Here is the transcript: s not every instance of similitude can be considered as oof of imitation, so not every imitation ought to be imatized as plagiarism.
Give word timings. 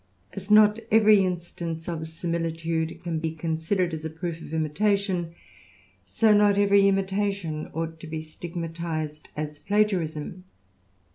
s 0.33 0.49
not 0.49 0.79
every 0.89 1.19
instance 1.23 1.87
of 1.87 2.07
similitude 2.07 3.03
can 3.03 3.19
be 3.19 3.31
considered 3.35 3.93
as 3.93 4.03
oof 4.03 4.23
of 4.41 4.51
imitation, 4.51 5.35
so 6.07 6.33
not 6.33 6.57
every 6.57 6.87
imitation 6.87 7.69
ought 7.75 7.99
to 7.99 8.07
be 8.07 8.23
imatized 8.23 9.27
as 9.37 9.59
plagiarism. 9.59 10.43